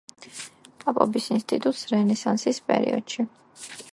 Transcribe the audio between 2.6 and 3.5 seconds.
პერიოდში.